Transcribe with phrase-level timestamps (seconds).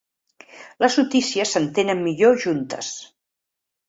[0.83, 2.91] Les notícies s'entenen millor juntes.